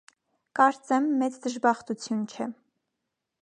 -Կարծեմ, 0.59 1.05
մեծ 1.19 1.37
դժբախտություն 1.43 2.25
չէ: 2.33 2.49